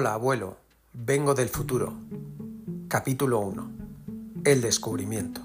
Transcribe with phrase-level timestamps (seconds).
[0.00, 0.58] Hola abuelo,
[0.92, 1.92] vengo del futuro.
[2.86, 3.70] Capítulo 1.
[4.44, 5.40] El descubrimiento.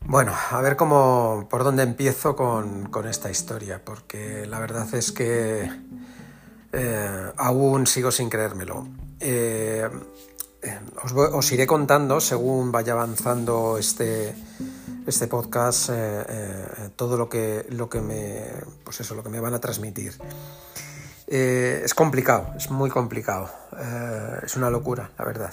[0.00, 5.66] Bueno, a ver cómo, por dónde empiezo con, esta historia, porque la verdad es que
[6.74, 8.86] eh, aún sigo sin creérmelo.
[9.18, 9.88] Eh,
[10.60, 10.80] eh,
[11.32, 14.34] os, iré contando según vaya avanzando este,
[15.06, 15.88] este podcast
[16.96, 18.44] todo lo que, lo que me
[18.84, 20.18] pues eso, lo que me van a transmitir.
[21.36, 23.50] Es complicado, es muy complicado,
[24.44, 25.52] es una locura, la verdad.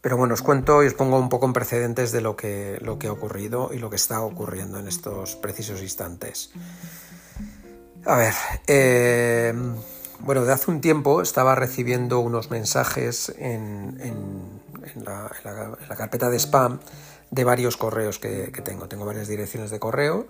[0.00, 2.98] Pero bueno, os cuento y os pongo un poco en precedentes de lo que, lo
[2.98, 6.50] que ha ocurrido y lo que está ocurriendo en estos precisos instantes.
[8.04, 8.34] A ver,
[8.66, 9.54] eh,
[10.18, 13.96] bueno, de hace un tiempo estaba recibiendo unos mensajes en,
[15.04, 15.30] la,
[15.96, 16.80] carpeta de spam
[17.30, 18.88] de varios correos que, tengo.
[18.88, 20.26] Tengo varias direcciones de correo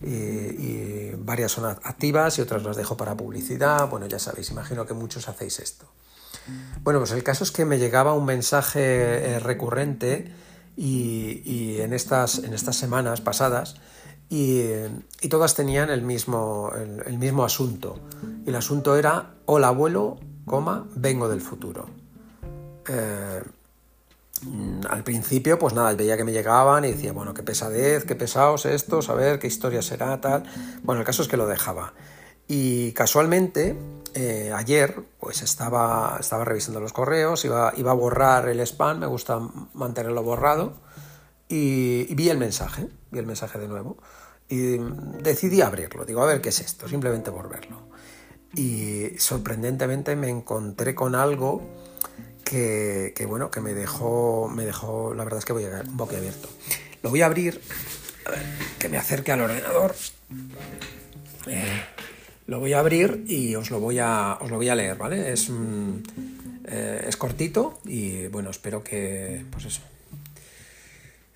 [0.00, 3.88] y, y, varias son activas y otras las dejo para publicidad.
[3.88, 5.86] Bueno, ya sabéis, imagino que muchos hacéis esto.
[6.82, 8.80] Bueno, pues el caso es que me llegaba un mensaje
[9.34, 10.32] eh, recurrente
[10.76, 13.76] y, en, estas, en estas semanas pasadas
[14.28, 14.62] y,
[15.28, 16.72] todas tenían el mismo,
[17.06, 18.00] el, mismo asunto.
[18.46, 21.88] Y el asunto era, hola abuelo, coma, vengo del futuro.
[22.88, 23.42] Eh,
[24.88, 28.66] al principio, pues nada, veía que me llegaban y decía, bueno, qué pesadez, qué pesados
[28.66, 30.44] estos, a ver qué historia será, tal.
[30.82, 31.92] Bueno, el caso es que lo dejaba.
[32.48, 33.76] Y casualmente,
[34.14, 39.06] eh, ayer, pues estaba, estaba revisando los correos, iba, iba a borrar el spam, me
[39.06, 39.38] gusta
[39.74, 40.74] mantenerlo borrado,
[41.48, 43.98] y, vi el mensaje, vi el mensaje de nuevo,
[44.48, 44.78] y
[45.22, 47.82] decidí abrirlo, digo, a ver qué es esto, simplemente por verlo.
[48.54, 51.62] Y sorprendentemente me encontré con algo
[52.50, 56.48] que, bueno, que me dejó, me dejó, la verdad es que voy a abierto.
[57.02, 57.60] Lo voy a abrir,
[58.78, 59.94] que me acerque al ordenador.
[61.46, 61.82] Eh,
[62.46, 65.32] lo voy a abrir y os lo voy a, os lo voy a leer, ¿vale?
[65.32, 65.50] Es,
[66.66, 69.82] eh, es cortito y bueno, espero que, pues eso.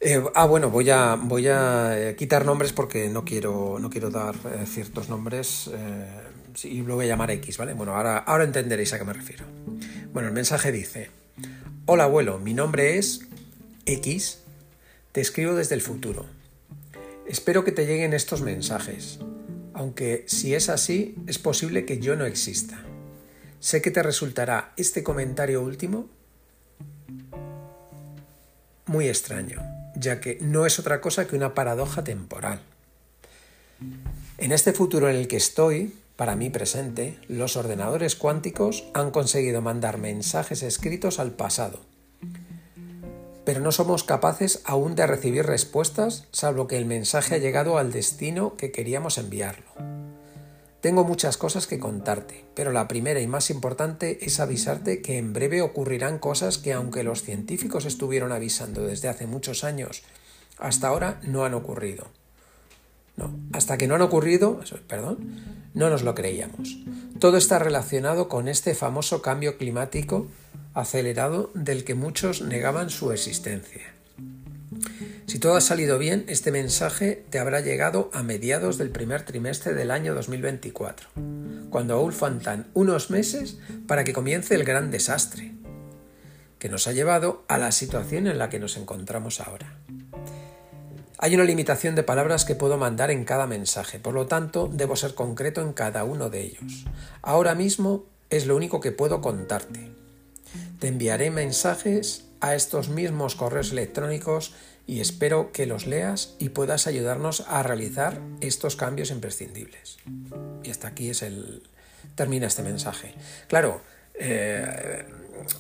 [0.01, 4.35] Eh, ah, bueno, voy a, voy a quitar nombres porque no quiero, no quiero dar
[4.67, 5.71] ciertos nombres
[6.65, 7.73] y lo voy a llamar X, ¿vale?
[7.73, 9.45] Bueno, ahora, ahora entenderéis a qué me refiero.
[10.15, 11.11] Bueno, el mensaje dice,
[11.85, 13.27] hola abuelo, mi nombre es
[13.85, 14.39] X,
[15.13, 16.25] te escribo desde el futuro.
[17.29, 19.19] Espero que te lleguen estos mensajes
[19.75, 22.79] aunque si es así, es posible que yo no exista.
[23.61, 26.09] Sé que te resultará este comentario último
[28.87, 29.61] muy extraño,
[29.97, 32.61] ya que no es otra cosa que una paradoja temporal.
[34.39, 39.63] En este futuro en el que estoy, para mí presente, los ordenadores cuánticos han conseguido
[39.63, 41.81] mandar mensajes escritos al pasado
[43.45, 47.93] pero no somos capaces aún de recibir respuestas salvo que el mensaje ha llegado al
[47.93, 49.67] destino que queríamos enviarlo.
[50.81, 55.33] Tengo muchas cosas que contarte, pero la primera y más importante es avisarte que en
[55.33, 60.03] breve ocurrirán cosas que aunque los científicos estuvieron avisando desde hace muchos años,
[60.59, 62.09] hasta ahora no han ocurrido.
[63.17, 65.41] No, hasta que no han ocurrido, perdón,
[65.75, 66.79] no nos lo creíamos.
[67.19, 70.29] Todo está relacionado con este famoso cambio climático
[70.75, 73.95] acelerado del que muchos negaban su existencia.
[75.27, 79.75] Si todo ha salido bien, este mensaje te habrá llegado a mediados del primer trimestre
[79.75, 81.09] del año 2024,
[81.71, 85.53] cuando aún faltan unos meses para que comience el gran desastre,
[86.59, 89.84] que nos ha llevado a la situación en la que nos encontramos ahora.
[91.19, 94.97] Hay una limitación de palabras que puedo mandar en cada mensaje, por lo tanto debo
[94.97, 96.85] ser concreto en cada uno de ellos.
[97.23, 99.91] Ahora mismo es lo único que puedo contarte.
[100.81, 104.55] Te enviaré mensajes a estos mismos correos electrónicos
[104.87, 109.99] y espero que los leas y puedas ayudarnos a realizar estos cambios imprescindibles.
[110.63, 111.63] Y hasta aquí es el
[112.17, 113.15] termina este mensaje.
[113.49, 113.81] Claro,
[114.15, 115.05] eh,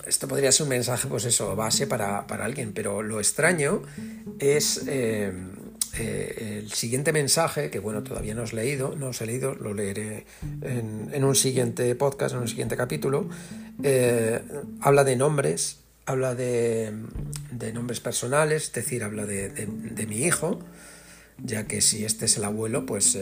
[0.07, 3.83] esto podría ser un mensaje, pues eso, base para, alguien, pero lo extraño
[4.39, 5.33] es eh,
[5.99, 9.55] eh, el siguiente mensaje, que bueno, todavía no os he leído, no os he leído,
[9.55, 10.27] lo leeré
[10.63, 13.29] en, un siguiente podcast, en un siguiente capítulo,
[13.83, 14.41] eh,
[14.81, 16.93] habla de nombres, habla de,
[17.73, 20.61] nombres personales, es decir, habla de, mi hijo,
[21.43, 23.19] ya que si este es el abuelo, pues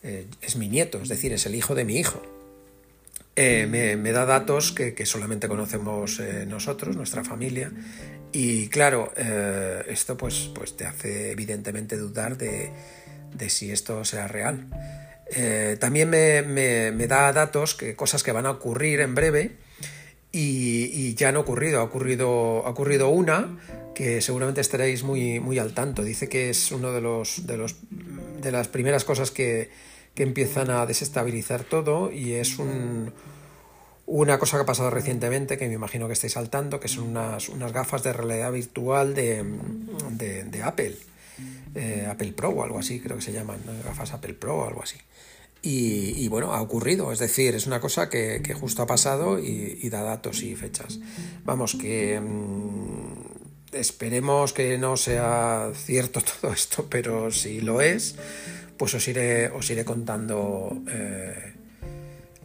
[0.00, 2.37] es mi nieto, es decir, es el hijo de mi hijo.
[3.38, 7.70] Me, da datos que, solamente conocemos nosotros, nuestra familia,
[8.32, 12.72] y claro, eh, esto pues, pues te hace evidentemente dudar de,
[13.48, 14.66] si esto será real.
[15.30, 19.56] Eh, también me, da datos, que cosas que van a ocurrir en breve
[20.30, 21.80] y, ya han ocurrido.
[21.80, 23.58] Ha ocurrido, ha ocurrido una
[23.94, 26.02] que seguramente estaréis muy, muy al tanto.
[26.02, 27.76] Dice que es uno de los, de los
[28.40, 29.70] de las primeras cosas que,
[30.18, 33.12] que empiezan a desestabilizar todo y es un,
[34.04, 37.48] una cosa que ha pasado recientemente, que me imagino que estáis saltando, que son unas,
[37.48, 39.44] unas gafas de realidad virtual de,
[40.10, 40.96] de, Apple,
[41.76, 44.82] eh, Apple Pro o algo así, creo que se llaman, gafas Apple Pro o algo
[44.82, 44.96] así.
[45.62, 50.02] Y, bueno, ha ocurrido, es decir, es una cosa que, justo ha pasado y, da
[50.02, 50.98] datos y fechas.
[51.44, 58.16] Vamos, que mm, esperemos que no sea cierto todo esto, pero si lo es,
[58.78, 61.52] pues os iré, os iré contando eh,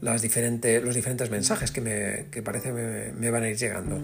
[0.02, 4.02] las los diferentes mensajes que, me, que parece me van a ir llegando.